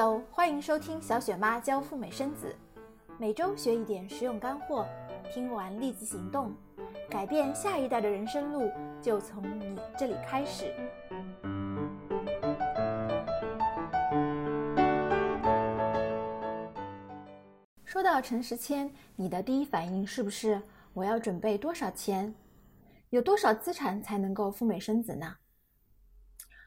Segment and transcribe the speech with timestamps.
[0.00, 2.54] Hello，欢迎收听小雪妈教赴美生子，
[3.18, 4.86] 每周学一点实用干货，
[5.34, 6.54] 听完立即行动，
[7.10, 8.70] 改变下一代的人生路
[9.02, 10.72] 就从你这里开始。
[17.84, 20.62] 说到陈时谦，你的第一反应是不是
[20.94, 22.32] 我要准备多少钱？
[23.10, 25.34] 有多少资产才能够赴美生子呢？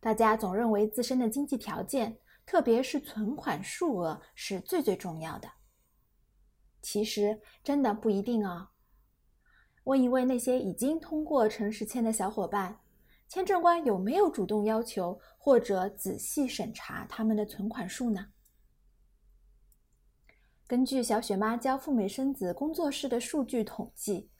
[0.00, 2.16] 大家总认为自身的经济条件。
[2.44, 5.50] 特别是存款数额是最最重要的。
[6.80, 8.68] 其实真的不一定哦。
[9.84, 12.80] 问一问那些已经通过诚实签的小伙伴，
[13.28, 18.28] 签证官有没有主动要求或者仔细审查他们的存款数呢？
[20.66, 24.30] 根据小雪妈教赴美生子工作室的数据统计，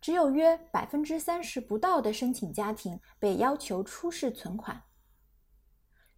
[0.00, 4.82] 只有约百分之三十不到的申请家庭被要求出示存款。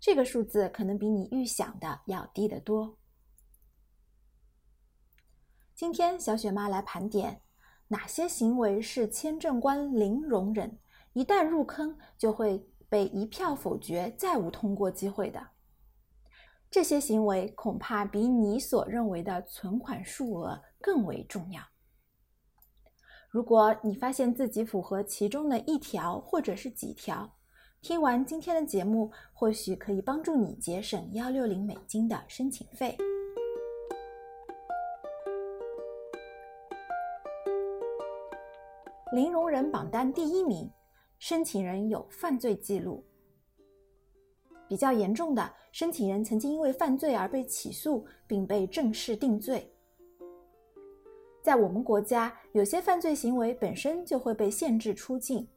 [0.02, 2.98] 这个数字可能比你预想的要低得多。
[5.76, 7.40] 今天小雪妈来盘点
[7.86, 10.76] 哪些行为是签证官零容忍，
[11.12, 15.50] 一旦入坑就会被一票否决，再无通过机会的。
[16.68, 21.62] 这些行为恐怕比你所认为的存款数额更为重要。
[23.30, 27.32] 如果你发现自己符合其中的一条或者是几条，
[27.82, 32.96] 听完今天的节目，或许可以帮助你节省幺六零美金的申请费。
[39.12, 40.70] 零容忍榜单第一名，
[41.18, 43.04] 申请人有犯罪记录。
[44.68, 49.68] 比较严重的，申请人曾经因为犯罪而被起诉，并被正式定罪。
[51.42, 55.48] 在我们国家，有些犯罪行为本身就会被限制出境。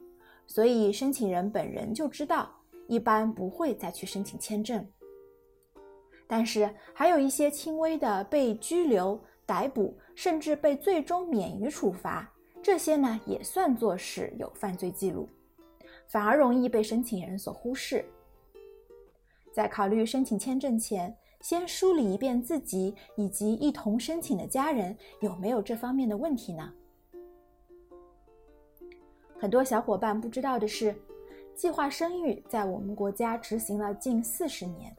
[0.48, 2.50] 所以，申请人本人就知道，
[2.88, 4.86] 一般不会再去申请签证。
[6.28, 12.32] 但是，还有一些轻微的被拘留、逮捕，甚至被最终免于处罚，
[12.64, 15.30] 这些呢也算作是有犯罪记录，
[16.08, 18.04] 反而容易被申请人所忽视。
[19.52, 26.74] 在考虑申请签证前，先梳理一遍自己以及一同申请的家人有没有这方面的问题呢？
[29.38, 30.96] 很多小伙伴不知道的是，
[31.54, 34.96] 计划生育在我们国家执行了近四十年。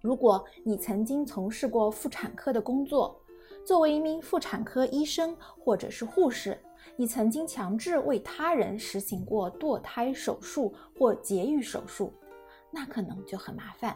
[0.00, 3.20] 如果你曾经从事过妇产科的工作，
[3.66, 6.58] 作为一名妇产科医生或者是护士，
[6.96, 12.12] 你曾经强制为他人实行过堕胎手术或节育手术，
[12.70, 13.94] 那可能就很麻烦，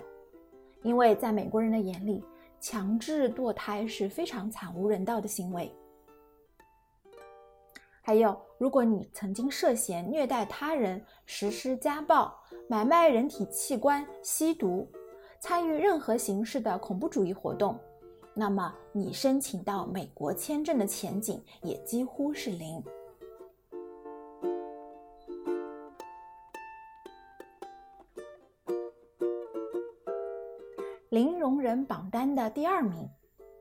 [0.83, 2.23] 因为在美国人的眼里，
[2.61, 5.73] 强制堕胎是非常惨无人道的行为。
[8.05, 12.37] 还有，如果你曾经涉嫌虐待他人、实施家暴、
[12.69, 14.91] 买卖人体器官、吸毒、
[15.39, 17.79] 参与任何形式的恐怖主义活动，
[18.35, 22.83] 那么你申请到美国签证的前景也几乎是零。
[31.11, 33.09] 零容忍榜单的第二名，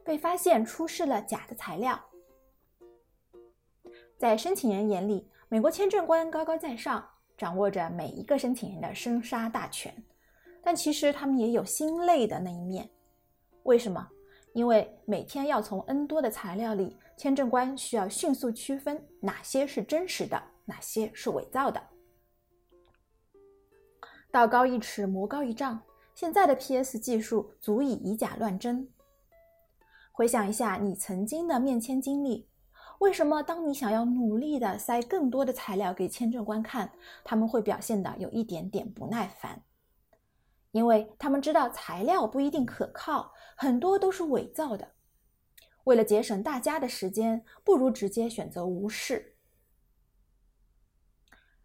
[0.04, 2.00] 被发现出示了假的材料。
[4.22, 7.04] 在申请人眼里，美国签证官高高在上，
[7.36, 9.92] 掌握着每一个申请人的生杀大权。
[10.62, 12.88] 但其实他们也有心累的那一面。
[13.64, 14.08] 为什么？
[14.54, 21.82] 因为每天要从 N 多的材料里，签证官需要迅速区分哪些是真实的，哪些是伪造的。
[24.30, 25.82] 道高一尺，魔高一丈，
[26.14, 28.88] 现在的 PS 技术足以以假乱真。
[30.12, 32.51] 回想一下你曾经的面签经历。
[33.02, 39.64] 为什么当你想要努力的塞更多的材料给签证官看，他们会表现的有一点点不耐烦？
[40.72, 44.92] 因为他们知道材料不一定可靠，很多都是伪造的。
[45.86, 49.34] 为了节省大家的时间，不如直接选择无视。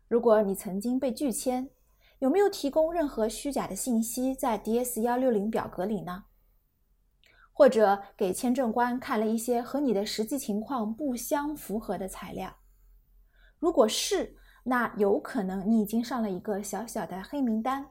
[0.08, 1.68] 如果你曾经被拒签，
[2.20, 6.24] 有没有提供任何虚假的信息在 DS 幺六零表格里呢？
[7.58, 12.54] 或者给签证官看了一些和你的实际情况不相符合的材料，
[13.58, 17.86] 如果是，那有可能你已经上了一个小小的黑名单，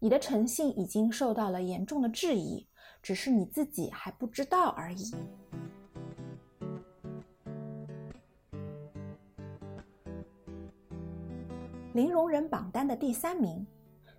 [0.00, 2.66] 你的诚信已经受到了严重的质疑，
[3.00, 5.14] 只是你自己还不知道而已。
[11.92, 13.64] 零容忍榜单的第三名，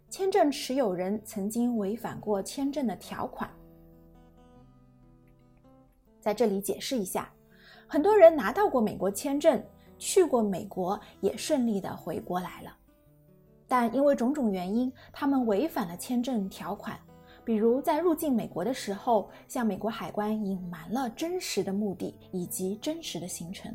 [0.09, 3.51] 签证持有人曾经违反过签证的条款。
[6.25, 7.31] 在这里解释一下，
[7.85, 9.63] 很多人拿到过美国签证，
[9.99, 12.75] 去过美国，也顺利的回国来了，
[13.67, 16.99] 但因为种种原因，他们违反了签证条款，
[17.43, 23.71] 比如在入境美国的时候，向美国海关隐瞒了真实的目的以及真实的行程；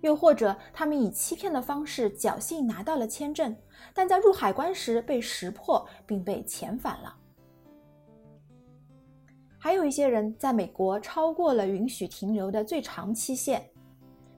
[0.00, 3.54] 又或者他们以欺骗的方式侥幸拿到了签证，
[3.92, 7.14] 但在入海关时被识破并被遣返了。
[9.66, 13.68] 还有一些人在美国超过了允许停留的最长期限，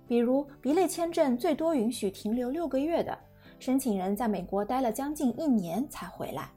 [0.06, 3.18] 比如 B 类签证最多允许停留六个月的
[3.58, 6.50] 申请人，在美国待了将近一年才回来。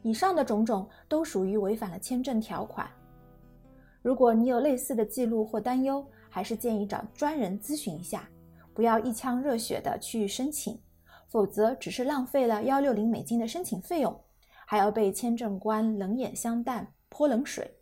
[0.00, 2.88] 以上的种种都属于违反了签证条款。
[4.00, 8.26] 如果你有类似的记录或担忧，还是建议找专人咨询一下，
[8.72, 10.80] 不要一腔热血的去申请，
[11.26, 14.18] 否则只是浪费了幺六零美金的申请费用。
[14.70, 17.80] 还要被签证官冷眼相待、泼冷水，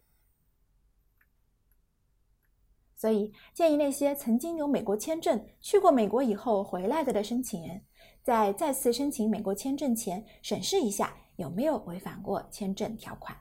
[2.95, 7.83] 所以建议那些曾经有美国签证、去过美国以后回来的的申请人，
[8.23, 13.37] 在再次申请美国签证前，审视一下有没有违反过签证条款。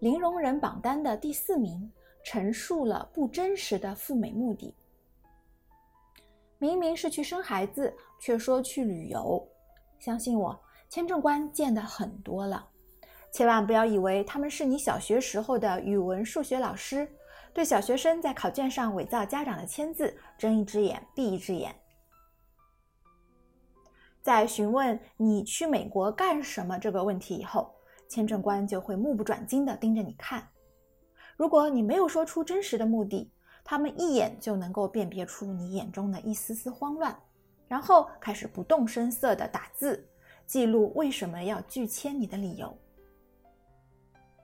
[0.00, 1.92] 零容忍榜单的第四名，
[2.24, 4.74] 陈述了不真实的赴美目的。
[6.62, 9.44] 明明是去生孩子，却说去旅游。
[9.98, 10.56] 相信我，
[10.88, 12.64] 签证官见的很多了，
[13.32, 17.08] 千万不要以为他们是你小学时候的语文、数学老师，
[17.52, 21.74] 对小学生在考卷上伪造家长的签字睁一只眼闭一只眼。
[24.22, 27.74] 在询问你去美国干什么这个问题以后，
[28.08, 30.48] 签证官就会目不转睛地盯着你看。
[31.36, 33.32] 如果你没有说出真实的目的，
[33.64, 37.16] 他们一眼就能够辨别出你眼中的一丝丝慌乱，
[37.68, 40.06] 然后开始不动声色地打字，
[40.46, 42.76] 记录为什么要拒签你的理由。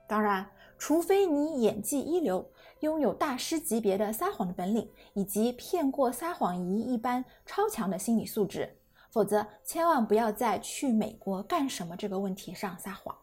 [0.07, 2.49] 当然，除非你演技一流，
[2.79, 8.75] 拥有大师级别的撒谎的本领，以及骗过撒谎仪一般超强的心理素质，
[9.11, 13.15] 否则千万不要在去美国干什么这个问题上撒谎。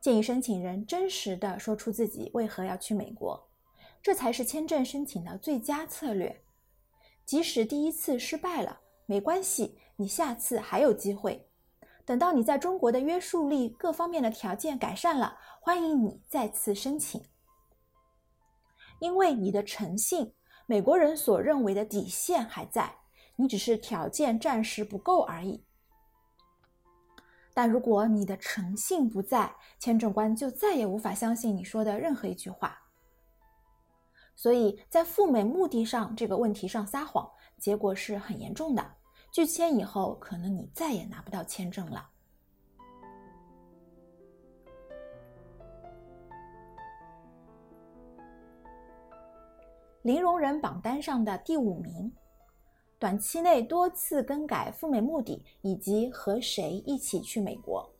[0.00, 3.48] 建议申请人真实的说出自己为何要去美国，
[4.02, 6.42] 这才是签证申请的最佳策略。
[7.26, 11.46] 即使第一次失败了，没关系，你下次还有机会。
[12.06, 17.22] 等到你在中国的约束力各方面的条件改善了，欢迎你再次申请。
[19.00, 20.32] 因为你的诚信，
[20.66, 22.96] 美国人所认为的底线还在，
[23.36, 25.62] 你只是条件暂时不够而已。
[27.52, 32.78] 但如果你的诚信不在，签证官就再也无法相信你说的任何一句话。
[34.36, 38.94] 所以在赴美目的上这个问题上撒谎，结果是很严重的。
[39.32, 42.08] 拒签以后，可能你再也拿不到签证了。
[50.02, 52.10] 零容忍榜单上的第五名。
[53.00, 57.90] 短期内多次更改赴美目的，以及和谁一起去美国。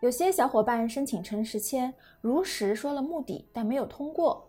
[0.00, 4.48] 有些小伙伴申请诚实签，如实说了目的，但没有通过；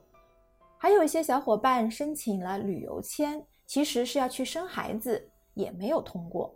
[0.79, 6.55] 还有一些小伙伴申请了旅游签，其实是要去生孩子，也没有通过。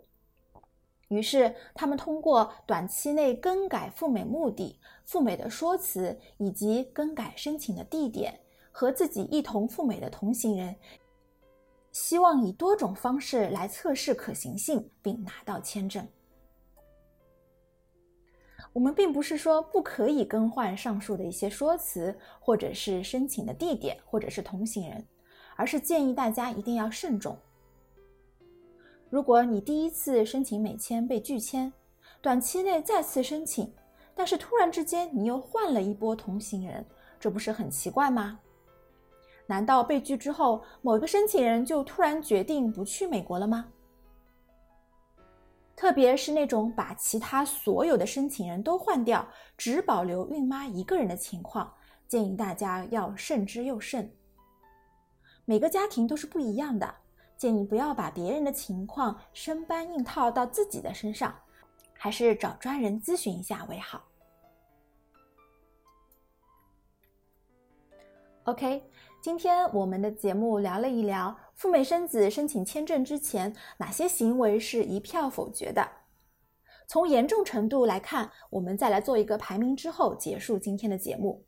[1.06, 8.38] 于是他们通过短期内更改赴美目的、赴美的说辞，以及更改申请的地点，
[8.70, 10.76] 和自己一同赴美的同行人。
[11.92, 16.06] 希望以多种方式来测试可行性，并拿到签证。
[18.72, 25.04] 我们并不是说不可以更换上述的一些说辞，或者是申请的地点，或者是同行人，
[25.56, 27.36] 而是建议大家一定要慎重。
[29.08, 31.72] 如果你第一次申请美签被拒签，
[32.20, 33.72] 短期内再次申请，
[34.14, 36.86] 但是突然之间你又换了一波同行人，
[37.18, 38.38] 这不是很奇怪吗？
[39.50, 43.66] 难道被拒之后，某个申请人就突然决定不去美国了吗？
[45.74, 49.26] 特别是那种把其他所有的申请人都换掉，
[49.56, 51.74] 只保留孕妈一个人的情况，
[52.06, 54.08] 建议大家要慎之又慎。
[55.44, 56.94] 每个家庭都是不一样的，
[57.36, 61.34] 建议不要把别人的情况生搬硬套到自己的身上，
[61.92, 64.04] 还是找专人咨询一下为好。
[68.44, 68.82] OK。
[69.22, 75.86] 今天我们的节目聊了一聊赴美生子申请签证之前哪些行为是一票否决的。
[76.86, 81.44] 从严重程度来看，我们再来做一个排名之后结束今天的节目。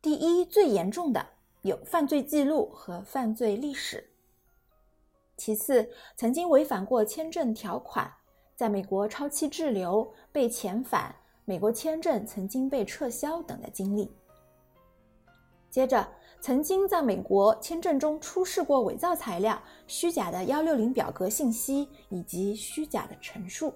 [0.00, 1.24] 第一，最严重的
[1.62, 4.00] 有犯罪记录和犯罪历史；
[5.36, 8.12] 其次，曾经违反过签证条款，
[8.56, 14.10] 在美国超期滞留、被遣返、美国签证曾经被撤销等的经历。
[15.70, 16.06] 接着，
[16.42, 23.72] 曾经在美国签证中出示过伪造材料、虚假的幺六零表格信息以及虚假的陈述。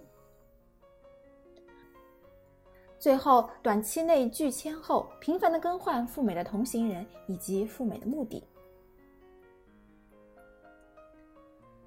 [2.99, 8.43] 最后，短期内拒签后，频繁的更换赴美的同行人以及赴美的目的。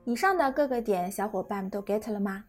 [0.06, 2.46] 以上的各个点，小伙伴们都 get 了吗？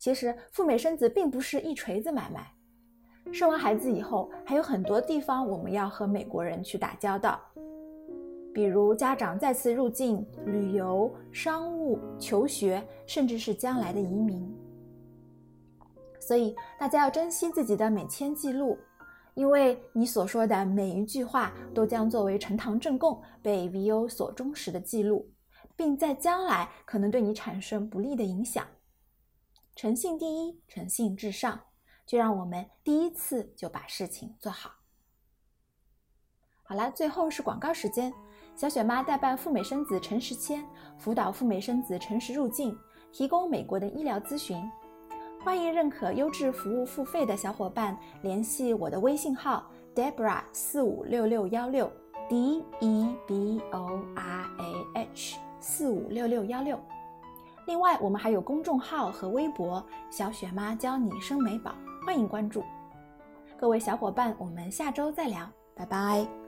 [0.00, 2.53] 其实，赴美生子并不是一锤子买卖。
[3.34, 7.40] 生完孩子以后，还有很多地方我们要和美国人去打交道，
[8.54, 14.48] 比如家长再次入境、旅游、商务、求学，甚至是将来的移民。
[16.20, 18.78] 所以大家要珍惜自己的美签记录，
[19.34, 25.28] 因为你所说的每一句话都将作为呈堂证供，被 VO 所忠实的记录，
[25.74, 28.64] 并在将来可能对你产生不利的影响。
[29.74, 31.58] 诚信第一，诚信至上。
[32.06, 34.70] 就让我们第一次就把事情做好。
[36.62, 38.12] 好了，最后是广告时间。
[38.56, 40.64] 小雪妈代办赴美生子诚实签，
[40.96, 42.78] 辅导赴美生子诚实入境，
[43.12, 44.56] 提供美国的医疗咨询。
[45.42, 51.92] 欢迎认可优质服务付费的小伙伴联系我的微信号 Debra 四五六六幺六
[52.28, 56.80] D E B O R A H 四五六六幺六。
[57.66, 61.74] 另外，我们还有公众号和微博“小雪妈教你生美宝”。
[62.04, 62.62] 欢迎关注，
[63.58, 66.43] 各位小伙伴，我们下周再聊，拜拜。